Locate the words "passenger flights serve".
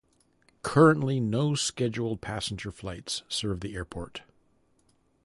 2.21-3.59